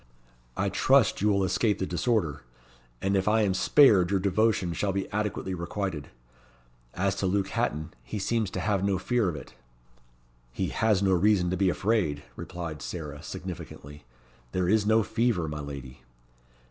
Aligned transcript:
I 0.57 0.69
trust 0.69 1.21
you 1.21 1.27
will 1.29 1.43
escape 1.43 1.77
the 1.77 1.85
disorder, 1.85 2.41
and 3.03 3.15
if 3.15 3.27
I 3.27 3.43
am 3.43 3.53
spared 3.53 4.09
your 4.09 4.19
devotion 4.19 4.73
shall 4.73 4.91
be 4.91 5.07
adequately 5.11 5.53
requited. 5.53 6.07
As 6.95 7.13
to 7.17 7.27
Luke 7.27 7.49
Hatton, 7.49 7.93
he 8.01 8.17
seems 8.17 8.49
to 8.49 8.59
have 8.59 8.83
no 8.83 8.97
fear 8.97 9.29
of 9.29 9.35
it." 9.35 9.53
"He 10.51 10.69
has 10.69 11.03
no 11.03 11.11
reason 11.13 11.51
to 11.51 11.55
be 11.55 11.69
afraid," 11.69 12.23
replied 12.35 12.81
Sarah, 12.81 13.21
significantly. 13.21 14.03
"This 14.53 14.71
is 14.73 14.85
no 14.87 15.03
fever, 15.03 15.47
my 15.47 15.59
lady." 15.59 16.01